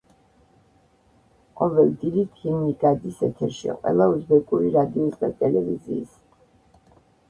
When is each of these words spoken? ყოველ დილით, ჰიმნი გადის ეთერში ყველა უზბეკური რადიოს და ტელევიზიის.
ყოველ 1.61 1.91
დილით, 2.05 2.33
ჰიმნი 2.41 2.75
გადის 2.87 3.23
ეთერში 3.31 3.79
ყველა 3.79 4.11
უზბეკური 4.17 4.77
რადიოს 4.81 5.25
და 5.25 5.35
ტელევიზიის. 5.41 6.23